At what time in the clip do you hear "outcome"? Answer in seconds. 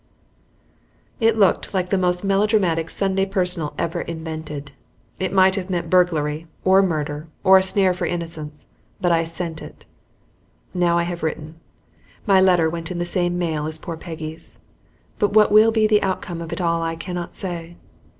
16.01-16.41